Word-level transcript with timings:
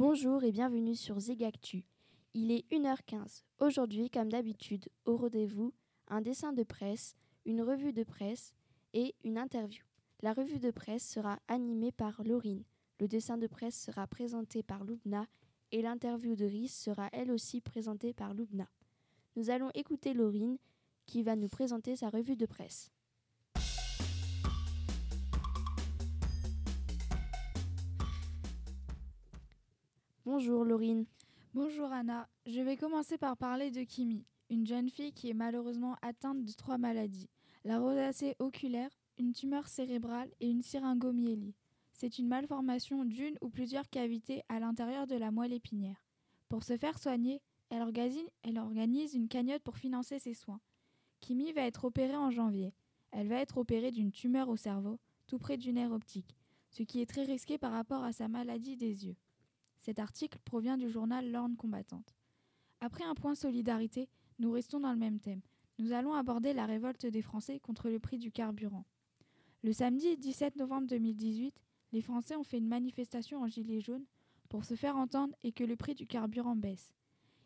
Bonjour 0.00 0.42
et 0.44 0.50
bienvenue 0.50 0.96
sur 0.96 1.20
Zigactu. 1.20 1.84
Il 2.32 2.50
est 2.52 2.64
1h15. 2.72 3.42
Aujourd'hui, 3.58 4.08
comme 4.08 4.30
d'habitude, 4.30 4.88
au 5.04 5.18
rendez-vous, 5.18 5.74
un 6.08 6.22
dessin 6.22 6.54
de 6.54 6.62
presse, 6.62 7.14
une 7.44 7.60
revue 7.60 7.92
de 7.92 8.02
presse 8.02 8.54
et 8.94 9.14
une 9.24 9.36
interview. 9.36 9.84
La 10.22 10.32
revue 10.32 10.58
de 10.58 10.70
presse 10.70 11.06
sera 11.06 11.38
animée 11.48 11.92
par 11.92 12.22
Laurine. 12.24 12.64
Le 12.98 13.08
dessin 13.08 13.36
de 13.36 13.46
presse 13.46 13.78
sera 13.78 14.06
présenté 14.06 14.62
par 14.62 14.84
Loubna 14.84 15.26
et 15.70 15.82
l'interview 15.82 16.34
de 16.34 16.46
Rhys 16.46 16.70
sera 16.70 17.10
elle 17.12 17.30
aussi 17.30 17.60
présentée 17.60 18.14
par 18.14 18.32
Loubna. 18.32 18.70
Nous 19.36 19.50
allons 19.50 19.70
écouter 19.74 20.14
Laurine 20.14 20.56
qui 21.04 21.22
va 21.22 21.36
nous 21.36 21.48
présenter 21.48 21.94
sa 21.94 22.08
revue 22.08 22.36
de 22.36 22.46
presse. 22.46 22.90
Bonjour 30.26 30.66
Laurine. 30.66 31.06
Bonjour 31.54 31.90
Anna. 31.90 32.28
Je 32.44 32.60
vais 32.60 32.76
commencer 32.76 33.16
par 33.16 33.38
parler 33.38 33.70
de 33.70 33.84
Kimi, 33.84 34.26
une 34.50 34.66
jeune 34.66 34.90
fille 34.90 35.14
qui 35.14 35.30
est 35.30 35.34
malheureusement 35.34 35.96
atteinte 36.02 36.44
de 36.44 36.52
trois 36.52 36.76
maladies 36.76 37.30
la 37.64 37.78
rosacée 37.78 38.36
oculaire, 38.38 38.90
une 39.18 39.32
tumeur 39.32 39.66
cérébrale 39.66 40.30
et 40.40 40.50
une 40.50 40.62
syringomyélie. 40.62 41.54
C'est 41.94 42.18
une 42.18 42.28
malformation 42.28 43.06
d'une 43.06 43.36
ou 43.40 43.48
plusieurs 43.48 43.88
cavités 43.88 44.42
à 44.50 44.60
l'intérieur 44.60 45.06
de 45.06 45.16
la 45.16 45.30
moelle 45.30 45.54
épinière. 45.54 46.04
Pour 46.50 46.64
se 46.64 46.76
faire 46.76 46.98
soigner, 46.98 47.40
elle 47.70 47.80
organise, 47.80 48.28
elle 48.42 48.58
organise 48.58 49.14
une 49.14 49.28
cagnotte 49.28 49.62
pour 49.62 49.78
financer 49.78 50.18
ses 50.18 50.34
soins. 50.34 50.60
Kimi 51.20 51.52
va 51.52 51.62
être 51.62 51.86
opérée 51.86 52.16
en 52.16 52.30
janvier. 52.30 52.74
Elle 53.10 53.28
va 53.28 53.36
être 53.36 53.56
opérée 53.56 53.90
d'une 53.90 54.12
tumeur 54.12 54.50
au 54.50 54.56
cerveau, 54.56 54.98
tout 55.26 55.38
près 55.38 55.56
du 55.56 55.72
nerf 55.72 55.92
optique, 55.92 56.36
ce 56.68 56.82
qui 56.82 57.00
est 57.00 57.08
très 57.08 57.24
risqué 57.24 57.56
par 57.56 57.72
rapport 57.72 58.04
à 58.04 58.12
sa 58.12 58.28
maladie 58.28 58.76
des 58.76 59.06
yeux. 59.06 59.16
Cet 59.80 59.98
article 59.98 60.38
provient 60.44 60.76
du 60.76 60.90
journal 60.90 61.30
L'Orne 61.30 61.56
combattante. 61.56 62.14
Après 62.80 63.04
un 63.04 63.14
point 63.14 63.34
solidarité, 63.34 64.08
nous 64.38 64.50
restons 64.50 64.80
dans 64.80 64.92
le 64.92 64.98
même 64.98 65.20
thème. 65.20 65.40
Nous 65.78 65.92
allons 65.92 66.14
aborder 66.14 66.52
la 66.52 66.66
révolte 66.66 67.06
des 67.06 67.22
Français 67.22 67.58
contre 67.60 67.88
le 67.88 67.98
prix 67.98 68.18
du 68.18 68.30
carburant. 68.30 68.84
Le 69.62 69.72
samedi 69.72 70.16
17 70.16 70.56
novembre 70.56 70.86
2018, 70.86 71.54
les 71.92 72.02
Français 72.02 72.36
ont 72.36 72.44
fait 72.44 72.58
une 72.58 72.68
manifestation 72.68 73.42
en 73.42 73.46
gilet 73.46 73.80
jaune 73.80 74.04
pour 74.48 74.64
se 74.64 74.74
faire 74.74 74.96
entendre 74.96 75.34
et 75.42 75.52
que 75.52 75.64
le 75.64 75.76
prix 75.76 75.94
du 75.94 76.06
carburant 76.06 76.56
baisse. 76.56 76.92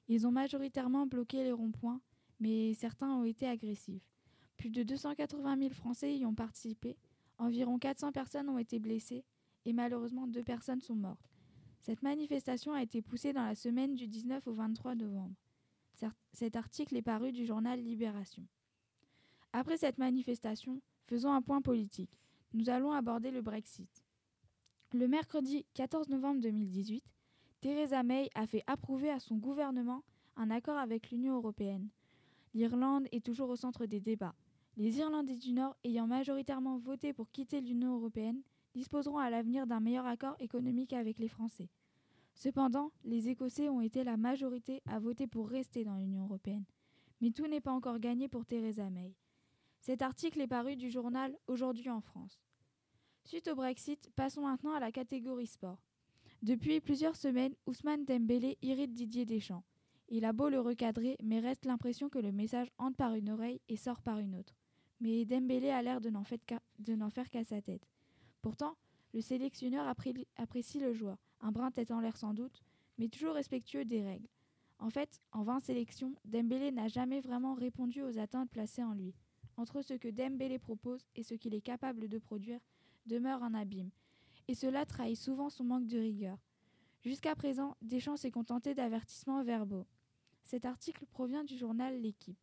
Ils 0.08 0.26
ont 0.26 0.32
majoritairement 0.32 1.06
bloqué 1.06 1.44
les 1.44 1.52
ronds-points, 1.52 2.00
mais 2.40 2.74
certains 2.74 3.14
ont 3.14 3.24
été 3.24 3.46
agressifs. 3.46 4.10
Plus 4.56 4.70
de 4.70 4.82
280 4.82 5.58
000 5.58 5.70
Français 5.70 6.16
y 6.16 6.26
ont 6.26 6.34
participé, 6.34 6.96
environ 7.38 7.78
400 7.78 8.12
personnes 8.12 8.48
ont 8.48 8.58
été 8.58 8.78
blessées 8.78 9.24
et 9.64 9.72
malheureusement 9.72 10.26
deux 10.26 10.44
personnes 10.44 10.80
sont 10.80 10.94
mortes. 10.94 11.33
Cette 11.84 12.02
manifestation 12.02 12.72
a 12.72 12.82
été 12.82 13.02
poussée 13.02 13.34
dans 13.34 13.44
la 13.44 13.54
semaine 13.54 13.94
du 13.94 14.08
19 14.08 14.46
au 14.46 14.54
23 14.54 14.94
novembre. 14.94 15.34
Cet 16.32 16.56
article 16.56 16.96
est 16.96 17.02
paru 17.02 17.30
du 17.30 17.44
journal 17.44 17.78
Libération. 17.78 18.46
Après 19.52 19.76
cette 19.76 19.98
manifestation, 19.98 20.80
faisons 21.04 21.30
un 21.30 21.42
point 21.42 21.60
politique. 21.60 22.18
Nous 22.54 22.70
allons 22.70 22.92
aborder 22.92 23.30
le 23.30 23.42
Brexit. 23.42 24.02
Le 24.94 25.06
mercredi 25.06 25.66
14 25.74 26.08
novembre 26.08 26.40
2018, 26.40 27.04
Theresa 27.60 28.02
May 28.02 28.30
a 28.34 28.46
fait 28.46 28.64
approuver 28.66 29.10
à 29.10 29.20
son 29.20 29.36
gouvernement 29.36 30.04
un 30.36 30.50
accord 30.50 30.78
avec 30.78 31.10
l'Union 31.10 31.36
européenne. 31.36 31.90
L'Irlande 32.54 33.08
est 33.12 33.22
toujours 33.22 33.50
au 33.50 33.56
centre 33.56 33.84
des 33.84 34.00
débats. 34.00 34.34
Les 34.78 35.00
Irlandais 35.00 35.36
du 35.36 35.52
Nord, 35.52 35.76
ayant 35.84 36.06
majoritairement 36.06 36.78
voté 36.78 37.12
pour 37.12 37.30
quitter 37.30 37.60
l'Union 37.60 37.94
européenne, 37.96 38.40
disposeront 38.74 39.18
à 39.18 39.30
l'avenir 39.30 39.66
d'un 39.66 39.80
meilleur 39.80 40.06
accord 40.06 40.36
économique 40.40 40.92
avec 40.92 41.18
les 41.18 41.28
Français. 41.28 41.70
Cependant, 42.34 42.90
les 43.04 43.28
Écossais 43.28 43.68
ont 43.68 43.80
été 43.80 44.02
la 44.04 44.16
majorité 44.16 44.82
à 44.86 44.98
voter 44.98 45.26
pour 45.26 45.48
rester 45.48 45.84
dans 45.84 45.96
l'Union 45.96 46.24
européenne. 46.24 46.64
Mais 47.20 47.30
tout 47.30 47.46
n'est 47.46 47.60
pas 47.60 47.72
encore 47.72 48.00
gagné 48.00 48.28
pour 48.28 48.44
Theresa 48.44 48.90
May. 48.90 49.14
Cet 49.80 50.02
article 50.02 50.40
est 50.40 50.48
paru 50.48 50.76
du 50.76 50.90
journal 50.90 51.36
Aujourd'hui 51.46 51.90
en 51.90 52.00
France. 52.00 52.40
Suite 53.24 53.48
au 53.48 53.54
Brexit, 53.54 54.10
passons 54.16 54.42
maintenant 54.42 54.74
à 54.74 54.80
la 54.80 54.92
catégorie 54.92 55.46
sport. 55.46 55.80
Depuis 56.42 56.80
plusieurs 56.80 57.16
semaines, 57.16 57.54
Ousmane 57.66 58.04
Dembélé 58.04 58.58
irrite 58.60 58.92
Didier 58.92 59.24
Deschamps. 59.24 59.64
Il 60.08 60.24
a 60.24 60.32
beau 60.32 60.50
le 60.50 60.60
recadrer, 60.60 61.16
mais 61.22 61.40
reste 61.40 61.64
l'impression 61.64 62.08
que 62.10 62.18
le 62.18 62.32
message 62.32 62.70
entre 62.76 62.96
par 62.96 63.14
une 63.14 63.30
oreille 63.30 63.60
et 63.68 63.76
sort 63.76 64.02
par 64.02 64.18
une 64.18 64.34
autre. 64.34 64.54
Mais 65.00 65.24
Dembélé 65.24 65.70
a 65.70 65.82
l'air 65.82 66.00
de 66.00 66.10
n'en 66.10 66.24
faire 67.10 67.30
qu'à 67.30 67.44
sa 67.44 67.62
tête. 67.62 67.88
Pourtant, 68.44 68.76
le 69.14 69.22
sélectionneur 69.22 69.88
apprécie 70.36 70.78
le 70.78 70.92
joueur, 70.92 71.16
un 71.40 71.50
brin 71.50 71.70
tête 71.70 71.90
en 71.90 72.00
l'air 72.00 72.18
sans 72.18 72.34
doute, 72.34 72.62
mais 72.98 73.08
toujours 73.08 73.32
respectueux 73.32 73.86
des 73.86 74.02
règles. 74.02 74.28
En 74.78 74.90
fait, 74.90 75.22
en 75.32 75.44
20 75.44 75.60
sélections, 75.60 76.14
Dembélé 76.26 76.70
n'a 76.70 76.88
jamais 76.88 77.22
vraiment 77.22 77.54
répondu 77.54 78.02
aux 78.02 78.18
attentes 78.18 78.50
placées 78.50 78.84
en 78.84 78.92
lui. 78.92 79.14
Entre 79.56 79.80
ce 79.80 79.94
que 79.94 80.08
Dembélé 80.08 80.58
propose 80.58 81.06
et 81.16 81.22
ce 81.22 81.32
qu'il 81.32 81.54
est 81.54 81.62
capable 81.62 82.06
de 82.06 82.18
produire, 82.18 82.60
demeure 83.06 83.42
un 83.42 83.54
abîme, 83.54 83.88
et 84.46 84.54
cela 84.54 84.84
trahit 84.84 85.16
souvent 85.16 85.48
son 85.48 85.64
manque 85.64 85.86
de 85.86 85.98
rigueur. 85.98 86.36
Jusqu'à 87.02 87.34
présent, 87.34 87.78
Deschamps 87.80 88.18
s'est 88.18 88.30
contenté 88.30 88.74
d'avertissements 88.74 89.42
verbaux. 89.42 89.86
Cet 90.42 90.66
article 90.66 91.06
provient 91.06 91.44
du 91.44 91.56
journal 91.56 91.98
L'équipe. 91.98 92.36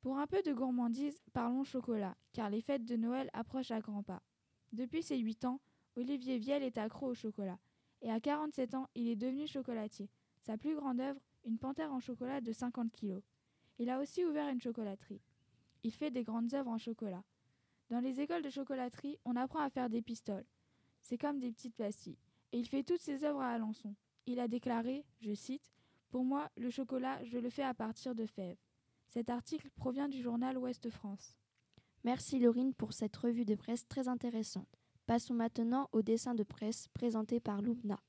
Pour 0.00 0.18
un 0.18 0.28
peu 0.28 0.42
de 0.42 0.52
gourmandise, 0.52 1.20
parlons 1.32 1.64
chocolat, 1.64 2.16
car 2.32 2.50
les 2.50 2.60
fêtes 2.60 2.84
de 2.84 2.94
Noël 2.94 3.30
approchent 3.32 3.72
à 3.72 3.80
grands 3.80 4.04
pas. 4.04 4.22
Depuis 4.72 5.02
ses 5.02 5.18
8 5.18 5.44
ans, 5.44 5.60
Olivier 5.96 6.38
Vielle 6.38 6.62
est 6.62 6.78
accro 6.78 7.08
au 7.08 7.14
chocolat, 7.14 7.58
et 8.00 8.10
à 8.10 8.20
47 8.20 8.74
ans, 8.74 8.88
il 8.94 9.08
est 9.08 9.16
devenu 9.16 9.46
chocolatier. 9.46 10.08
Sa 10.40 10.56
plus 10.56 10.74
grande 10.74 11.00
œuvre, 11.00 11.20
une 11.44 11.58
panthère 11.58 11.92
en 11.92 12.00
chocolat 12.00 12.40
de 12.40 12.52
50 12.52 12.90
kilos. 12.90 13.22
Il 13.78 13.90
a 13.90 14.00
aussi 14.00 14.24
ouvert 14.24 14.48
une 14.48 14.60
chocolaterie. 14.60 15.20
Il 15.82 15.92
fait 15.92 16.10
des 16.10 16.24
grandes 16.24 16.54
œuvres 16.54 16.70
en 16.70 16.78
chocolat. 16.78 17.22
Dans 17.90 18.00
les 18.00 18.20
écoles 18.20 18.42
de 18.42 18.48
chocolaterie, 18.48 19.18
on 19.24 19.36
apprend 19.36 19.60
à 19.60 19.68
faire 19.68 19.90
des 19.90 20.00
pistoles. 20.00 20.46
C'est 21.02 21.18
comme 21.18 21.38
des 21.38 21.52
petites 21.52 21.76
pastilles. 21.76 22.18
Et 22.52 22.58
il 22.58 22.66
fait 22.66 22.82
toutes 22.82 23.02
ses 23.02 23.24
œuvres 23.24 23.42
à 23.42 23.50
Alençon. 23.50 23.94
Il 24.26 24.40
a 24.40 24.48
déclaré, 24.48 25.04
je 25.20 25.34
cite, 25.34 25.70
Pour 26.10 26.24
moi, 26.24 26.50
le 26.56 26.70
chocolat, 26.70 27.22
je 27.24 27.38
le 27.38 27.50
fais 27.50 27.62
à 27.62 27.74
partir 27.74 28.14
de 28.14 28.24
fèves. 28.24 28.58
Cet 29.08 29.28
article 29.28 29.68
provient 29.74 30.08
du 30.08 30.22
journal 30.22 30.56
Ouest 30.56 30.88
France. 30.88 31.36
Merci 32.04 32.40
Laurine 32.40 32.74
pour 32.74 32.92
cette 32.92 33.16
revue 33.16 33.44
de 33.44 33.54
presse 33.54 33.86
très 33.86 34.08
intéressante. 34.08 34.66
Passons 35.06 35.34
maintenant 35.34 35.88
au 35.92 36.02
dessin 36.02 36.34
de 36.34 36.42
presse 36.42 36.88
présenté 36.88 37.38
par 37.38 37.62
Loubna. 37.62 38.00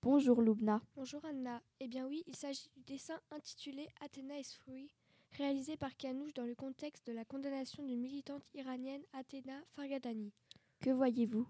Bonjour 0.00 0.40
Loubna. 0.40 0.80
Bonjour 0.96 1.22
Anna. 1.26 1.62
Eh 1.80 1.88
bien 1.88 2.06
oui, 2.06 2.24
il 2.26 2.36
s'agit 2.36 2.70
du 2.74 2.84
dessin 2.84 3.20
intitulé 3.30 3.86
Athena 4.00 4.38
is 4.38 4.56
Free, 4.62 4.90
réalisé 5.32 5.76
par 5.76 5.94
Kanouche 5.94 6.32
dans 6.32 6.44
le 6.44 6.54
contexte 6.54 7.06
de 7.06 7.12
la 7.12 7.26
condamnation 7.26 7.82
d'une 7.82 8.00
militante 8.00 8.48
iranienne 8.54 9.02
Athena 9.12 9.60
Fargadani. 9.76 10.32
Que 10.80 10.90
voyez-vous? 10.90 11.46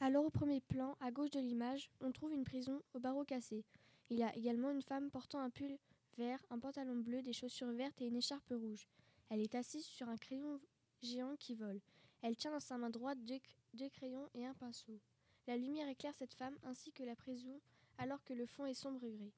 Alors 0.00 0.26
au 0.26 0.30
premier 0.30 0.60
plan, 0.60 0.96
à 1.00 1.10
gauche 1.10 1.30
de 1.30 1.40
l'image, 1.40 1.90
on 2.00 2.12
trouve 2.12 2.32
une 2.32 2.44
prison 2.44 2.82
au 2.92 3.00
barreau 3.00 3.24
cassé. 3.24 3.64
Il 4.10 4.18
y 4.18 4.22
a 4.22 4.34
également 4.36 4.70
une 4.70 4.82
femme 4.82 5.10
portant 5.10 5.40
un 5.40 5.50
pull 5.50 5.78
vert, 6.16 6.44
un 6.50 6.58
pantalon 6.58 6.96
bleu, 6.96 7.22
des 7.22 7.32
chaussures 7.32 7.72
vertes 7.72 8.00
et 8.00 8.06
une 8.06 8.16
écharpe 8.16 8.50
rouge. 8.50 8.88
Elle 9.28 9.40
est 9.40 9.54
assise 9.54 9.84
sur 9.84 10.08
un 10.08 10.16
crayon 10.16 10.60
géant 11.02 11.36
qui 11.36 11.54
vole. 11.54 11.80
Elle 12.22 12.36
tient 12.36 12.50
dans 12.50 12.60
sa 12.60 12.78
main 12.78 12.90
droite 12.90 13.18
deux, 13.24 13.38
deux 13.74 13.88
crayons 13.90 14.28
et 14.34 14.46
un 14.46 14.54
pinceau. 14.54 14.98
La 15.46 15.56
lumière 15.56 15.88
éclaire 15.88 16.14
cette 16.16 16.34
femme 16.34 16.56
ainsi 16.64 16.92
que 16.92 17.02
la 17.02 17.14
prison 17.14 17.60
alors 17.98 18.24
que 18.24 18.32
le 18.32 18.46
fond 18.46 18.66
est 18.66 18.74
sombre 18.74 19.04
et 19.04 19.12
gris. 19.12 19.32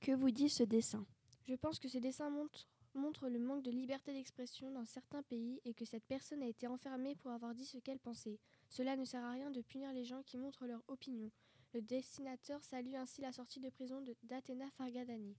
Que 0.00 0.12
vous 0.12 0.30
dit 0.30 0.48
ce 0.48 0.62
dessin? 0.62 1.06
Je 1.46 1.54
pense 1.54 1.78
que 1.78 1.88
ce 1.88 1.98
dessin 1.98 2.30
montre, 2.30 2.66
montre 2.94 3.28
le 3.28 3.38
manque 3.38 3.62
de 3.62 3.70
liberté 3.70 4.12
d'expression 4.12 4.70
dans 4.70 4.84
certains 4.84 5.22
pays 5.22 5.60
et 5.64 5.74
que 5.74 5.84
cette 5.84 6.04
personne 6.04 6.42
a 6.42 6.46
été 6.46 6.66
enfermée 6.66 7.14
pour 7.16 7.30
avoir 7.30 7.54
dit 7.54 7.64
ce 7.64 7.78
qu'elle 7.78 7.98
pensait. 7.98 8.38
Cela 8.68 8.96
ne 8.96 9.04
sert 9.04 9.24
à 9.24 9.32
rien 9.32 9.50
de 9.50 9.62
punir 9.62 9.92
les 9.92 10.04
gens 10.04 10.22
qui 10.22 10.36
montrent 10.36 10.66
leur 10.66 10.82
opinion. 10.88 11.30
Le 11.74 11.82
dessinateur 11.82 12.62
salue 12.64 12.94
ainsi 12.94 13.20
la 13.20 13.30
sortie 13.30 13.60
de 13.60 13.68
prison 13.68 14.02
d'Athéna 14.22 14.70
Fargadani. 14.70 15.36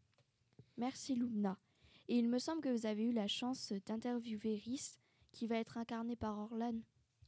Merci 0.78 1.16
Lumna. 1.16 1.58
Et 2.08 2.18
il 2.20 2.30
me 2.30 2.38
semble 2.38 2.62
que 2.62 2.70
vous 2.70 2.86
avez 2.86 3.04
eu 3.04 3.12
la 3.12 3.28
chance 3.28 3.74
d'interviewer 3.86 4.56
Rhys, 4.56 5.00
qui 5.32 5.48
va 5.48 5.58
être 5.58 5.78
incarné 5.78 6.16
par 6.16 6.38
Orlan. 6.38 6.80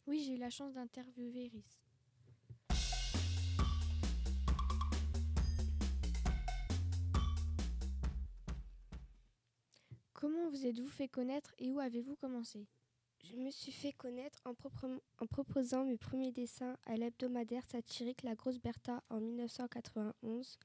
Oui, 0.05 0.23
j'ai 0.23 0.35
eu 0.35 0.37
la 0.37 0.49
chance 0.49 0.73
d'interviewer 0.73 1.47
Rhys. 1.47 1.81
Comment 10.13 10.49
vous 10.49 10.65
êtes-vous 10.67 10.87
fait 10.87 11.07
connaître 11.07 11.55
et 11.57 11.71
où 11.71 11.79
avez-vous 11.79 12.15
commencé? 12.15 12.67
Je 13.31 13.37
me 13.37 13.49
suis 13.49 13.71
fait 13.71 13.93
connaître 13.93 14.41
en, 14.43 14.53
en, 15.19 15.25
proposant 15.25 15.85
mes 15.85 15.97
premiers 15.97 16.33
dessins 16.33 16.75
à 16.85 16.97
l'hebdomadaire 16.97 17.63
satirique 17.65 18.23
La 18.23 18.35
Grosse 18.35 18.59
Bertha 18.59 19.01
en 19.09 19.21
1991. 19.21 20.57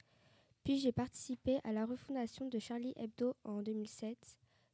Puis 0.65 0.77
j'ai 0.77 0.91
participé 0.91 1.59
à 1.63 1.71
la 1.71 1.85
refondation 1.85 2.49
de 2.49 2.59
Charlie 2.59 2.91
Hebdo 2.97 3.37
en 3.45 3.61
2007. 3.61 4.17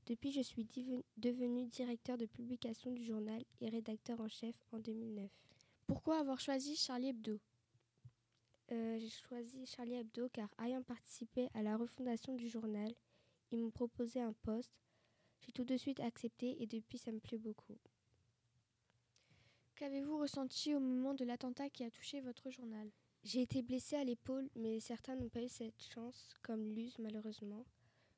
Depuis, 0.07 0.31
je 0.31 0.41
suis 0.41 0.65
devenu 1.17 1.67
directeur 1.67 2.17
de 2.17 2.25
publication 2.25 2.91
du 2.91 3.03
journal 3.05 3.43
et 3.61 3.69
rédacteur 3.69 4.19
en 4.21 4.27
chef 4.27 4.55
en 4.71 4.79
2009. 4.79 5.29
Pourquoi 5.85 6.17
avoir 6.17 6.39
choisi 6.39 6.75
Charlie 6.75 7.09
Hebdo? 7.09 7.39
Euh, 8.71 8.97
J'ai 8.97 9.09
choisi 9.09 9.67
Charlie 9.67 9.93
Hebdo 9.97 10.29
car 10.33 10.49
ayant 10.65 10.81
participé 10.81 11.47
à 11.53 11.61
la 11.61 11.77
refondation 11.77 12.33
du 12.33 12.49
journal, 12.49 12.91
ils 13.51 13.59
m'ont 13.59 13.69
proposé 13.69 14.19
un 14.19 14.33
poste. 14.41 14.82
J'ai 15.45 15.51
tout 15.51 15.65
de 15.65 15.75
suite 15.77 15.99
accepté 15.99 16.61
et 16.61 16.67
depuis 16.67 16.97
ça 16.97 17.11
me 17.11 17.19
plaît 17.19 17.37
beaucoup. 17.37 17.77
Qu'avez-vous 19.75 20.17
ressenti 20.17 20.73
au 20.73 20.79
moment 20.79 21.13
de 21.13 21.25
l'attentat 21.25 21.69
qui 21.69 21.83
a 21.83 21.91
touché 21.91 22.21
votre 22.21 22.49
journal? 22.49 22.89
J'ai 23.23 23.41
été 23.41 23.61
blessée 23.61 23.95
à 23.95 24.03
l'épaule, 24.03 24.49
mais 24.55 24.79
certains 24.79 25.15
n'ont 25.15 25.29
pas 25.29 25.41
eu 25.43 25.49
cette 25.49 25.81
chance, 25.81 26.33
comme 26.41 26.71
Luz 26.73 26.97
malheureusement. 26.99 27.65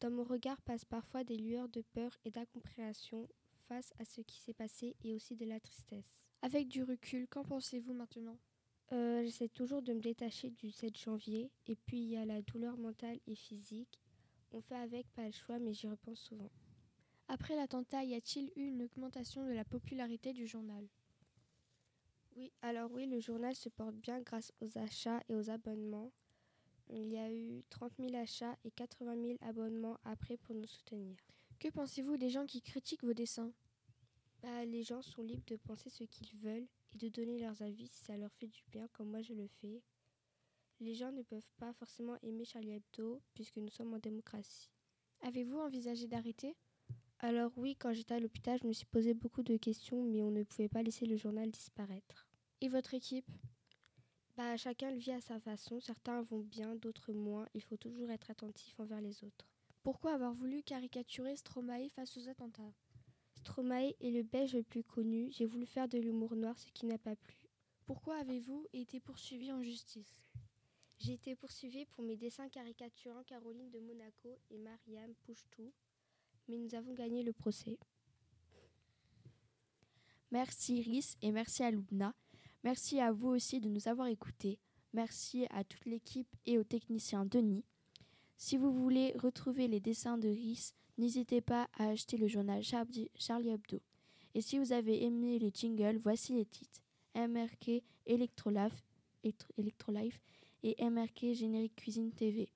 Dans 0.01 0.12
mon 0.12 0.24
regard 0.24 0.62
passent 0.62 0.86
parfois 0.86 1.24
des 1.24 1.38
lueurs 1.38 1.69
de 1.69 1.81
peur 1.81 2.12
et 2.25 2.31
d'incompréhension 2.31 3.27
face 3.54 3.94
à 3.98 4.06
ce 4.06 4.22
qui 4.22 4.39
s'est 4.39 4.54
passé 4.54 4.95
et 5.04 5.13
aussi 5.13 5.36
de 5.36 5.45
la 5.45 5.60
tristesse. 5.60 6.27
Avec 6.42 6.68
du 6.68 6.83
recul, 6.83 7.27
qu'en 7.27 7.44
pensez-vous 7.44 7.94
maintenant? 7.94 8.38
Euh, 8.92 9.24
J'essaie 9.24 9.50
toujours 9.50 9.81
de 9.81 9.94
me 9.94 10.01
détacher 10.01 10.51
du 10.51 10.69
7 10.69 10.95
janvier 10.98 11.50
et 11.66 11.75
puis 11.75 11.98
il 11.98 12.10
y 12.10 12.18
a 12.18 12.25
la 12.25 12.42
douleur 12.42 12.77
mentale 12.77 13.19
et 13.25 13.36
physique. 13.36 14.00
On 14.51 14.62
fait 14.62 14.75
avec, 14.75 15.07
pas 15.13 15.25
le 15.25 15.31
choix, 15.31 15.57
mais 15.57 15.74
j'y 15.74 15.88
repense 15.88 16.19
souvent. 16.19 16.51
Après 17.27 17.56
l'attentat, 17.56 18.04
y 18.04 18.13
a-t-il 18.13 18.51
eu 18.56 18.68
une 18.68 18.83
augmentation 18.83 19.45
de 19.45 19.51
la 19.51 19.66
popularité 19.66 20.31
du 20.31 20.45
journal? 20.45 20.88
Oui, 22.36 22.51
alors 22.62 22.92
oui, 22.92 23.07
le 23.07 23.19
journal 23.19 23.56
se 23.56 23.69
porte 23.69 23.95
bien 23.95 24.22
grâce 24.22 24.54
aux 24.62 24.77
achats 24.77 25.22
et 25.30 25.36
aux 25.36 25.50
abonnements. 25.50 26.12
Il 26.89 27.07
y 27.07 27.18
a 27.18 27.31
eu 27.31 27.63
30 27.69 27.94
000 27.98 28.16
achats 28.16 28.57
et 28.63 28.72
80 28.72 29.16
000 29.16 29.38
abonnements 29.42 29.98
après 30.06 30.38
pour 30.38 30.54
nous 30.56 30.68
soutenir. 30.68 31.16
Que 31.60 31.69
pensez-vous 31.69 32.18
des 32.18 32.30
gens 32.30 32.45
qui 32.45 32.62
critiquent 32.62 33.04
vos 33.04 33.13
dessins? 33.13 33.51
Bah, 34.44 34.66
Les 34.66 34.83
gens 34.83 35.01
sont 35.01 35.24
libres 35.24 35.45
de 35.48 35.56
penser 35.56 35.89
ce 35.89 36.04
qu'ils 36.04 36.38
veulent 36.38 36.68
et 36.94 36.98
de 36.98 37.10
donner 37.10 37.39
leurs 37.39 37.62
avis 37.63 37.88
si 37.88 38.04
ça 38.04 38.18
leur 38.18 38.31
fait 38.33 38.48
du 38.48 38.63
bien 38.72 38.88
comme 38.89 39.10
moi 39.10 39.22
je 39.22 39.33
le 39.33 39.48
fais. 39.48 39.81
Les 40.80 40.94
gens 40.94 41.12
ne 41.12 41.24
peuvent 41.24 41.51
pas 41.57 41.74
forcément 41.74 42.18
aimer 42.22 42.45
Charlie 42.45 42.74
Hebdo 42.74 43.22
puisque 43.33 43.57
nous 43.57 43.69
sommes 43.69 43.94
en 43.94 44.00
démocratie. 44.00 44.69
Avez-vous 45.22 45.57
envisagé 45.57 46.07
d'arrêter? 46.07 46.56
Alors 47.19 47.51
oui, 47.57 47.75
quand 47.75 47.94
j'étais 47.94 48.15
à 48.15 48.19
l'hôpital, 48.19 48.59
je 48.62 48.67
me 48.67 48.73
suis 48.73 48.85
posé 48.85 49.13
beaucoup 49.13 49.41
de 49.41 49.57
questions 49.57 50.03
mais 50.03 50.21
on 50.21 50.31
ne 50.31 50.44
pouvait 50.44 50.69
pas 50.69 50.83
laisser 50.83 51.06
le 51.06 51.17
journal 51.17 51.50
disparaître. 51.50 52.27
Et 52.62 52.67
votre 52.67 52.94
équipe? 52.94 53.29
Bah, 54.38 54.57
chacun 54.57 54.91
le 54.91 54.97
vit 54.97 55.12
à 55.12 55.21
sa 55.21 55.39
façon. 55.39 55.79
Certains 55.79 56.21
vont 56.23 56.41
bien, 56.41 56.75
d'autres 56.75 57.13
moins. 57.13 57.47
Il 57.53 57.62
faut 57.62 57.77
toujours 57.77 58.12
être 58.12 58.31
attentif 58.31 58.77
envers 58.79 59.01
les 59.01 59.23
autres. 59.23 59.47
Pourquoi 59.81 60.13
avoir 60.13 60.33
voulu 60.33 60.62
caricaturer 60.62 61.38
Stromae 61.38 61.89
face 61.89 62.17
aux 62.17 62.27
attentats? 62.27 62.73
Stromae 63.35 63.94
est 64.01 64.12
le 64.12 64.23
belge 64.23 64.56
le 64.56 64.63
plus 64.63 64.83
connu. 64.83 65.31
J'ai 65.31 65.45
voulu 65.45 65.65
faire 65.65 65.88
de 65.88 66.00
l'humour 66.00 66.35
noir, 66.35 66.57
ce 66.59 66.71
qui 66.73 66.85
n'a 66.85 66.97
pas 66.97 67.15
plu. 67.15 67.38
Pourquoi 67.85 68.17
avez-vous 68.17 68.67
été 68.73 69.00
poursuivi 69.00 69.51
en 69.51 69.62
justice? 69.62 70.21
J'ai 70.97 71.13
été 71.13 71.35
poursuivi 71.35 71.85
pour 71.85 72.03
mes 72.03 72.17
dessins 72.17 72.50
caricaturant 72.50 73.23
Caroline 73.23 73.69
de 73.69 73.79
Monaco 73.79 74.39
et 74.50 74.57
Mariam 74.57 75.13
Pouchetou, 75.23 75.71
mais 76.47 76.57
nous 76.57 76.75
avons 76.75 76.94
gagné 76.94 77.24
le 77.24 77.33
procès. 77.33 77.77
Merci 80.31 80.80
Iris 80.80 81.18
et 81.21 81.31
merci 81.31 81.63
à 81.63 81.71
Lubna. 81.71 82.13
Merci 82.63 83.00
à 83.00 83.12
vous 83.12 83.30
aussi 83.30 83.59
de 83.59 83.69
nous 83.69 83.88
avoir 83.88 84.07
écoutés. 84.07 84.59
Merci 84.94 85.45
à 85.50 85.63
toute 85.63 85.86
l'équipe 85.86 86.27
et 86.45 86.57
au 86.57 86.63
technicien 86.63 87.25
Denis. 87.25 87.63
Si 88.38 88.57
vous 88.57 88.71
voulez 88.71 89.13
retrouver 89.18 89.68
les 89.68 89.80
dessins 89.80 90.18
de 90.18 90.27
Rhys, 90.27 90.74
n'hésitez 90.97 91.42
pas 91.42 91.69
à 91.77 91.89
acheter 91.89 92.18
le 92.18 92.27
journal 92.27 92.63
Charlie 92.63 93.50
Hebdo. 93.50 93.81
Et 94.33 94.41
si 94.41 94.59
vous 94.59 94.74
avez 94.74 95.03
aimé 95.03 95.39
les 95.39 95.51
jingles, 95.53 95.98
voici 95.98 96.33
les 96.33 96.45
titres. 96.45 96.81
MRK 97.15 97.81
Electrolife 98.06 98.83
et 100.63 100.75
MRK 100.83 101.33
Générique 101.33 101.75
Cuisine 101.75 102.12
TV. 102.12 102.50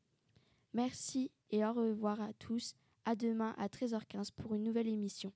Merci 0.73 1.31
et 1.51 1.63
au 1.63 1.71
revoir 1.71 2.19
à 2.19 2.33
tous. 2.33 2.75
À 3.09 3.15
demain 3.15 3.55
à 3.57 3.65
13h15 3.69 4.29
pour 4.35 4.53
une 4.53 4.63
nouvelle 4.63 4.87
émission. 4.87 5.33